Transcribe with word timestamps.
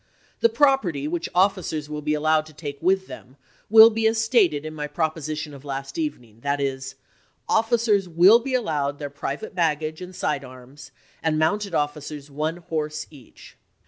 The 0.39 0.49
property 0.49 1.07
which 1.07 1.29
offi 1.35 1.61
cers 1.61 1.87
will 1.87 2.01
be 2.01 2.15
allowed 2.15 2.47
to 2.47 2.53
take 2.53 2.81
with 2.81 3.05
them 3.05 3.37
will 3.69 3.91
be 3.91 4.07
as 4.07 4.19
stated 4.19 4.65
in 4.65 4.73
my 4.73 4.87
proposition 4.87 5.53
of 5.53 5.63
last 5.63 5.99
evening; 5.99 6.39
that 6.41 6.59
is, 6.59 6.95
officers 7.47 8.09
will 8.09 8.39
be 8.39 8.55
allowed 8.55 8.97
their 8.97 9.11
private 9.11 9.53
baggage 9.53 10.01
and 10.01 10.15
side 10.15 10.43
arms, 10.43 10.89
and 11.21 11.37
mounted 11.37 11.75
officers 11.75 12.31
one 12.31 12.57
horse 12.57 13.05
each. 13.11 13.57